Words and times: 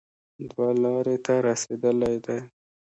دوه 0.51 0.69
لارې 0.83 1.15
ته 1.25 1.33
رسېدلی 1.47 2.15
دی 2.25 2.39